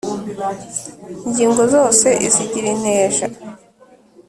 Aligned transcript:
ingingo 1.25 1.61
zose 1.73 2.07
izigira 2.27 2.67
inteja 2.75 3.25